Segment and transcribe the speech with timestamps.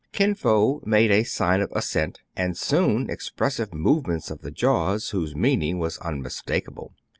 [0.11, 5.11] Kin Fo made a sign of assent, and Soun expres sive movements of the jaws,
[5.11, 6.95] whose meaning was unmistakable.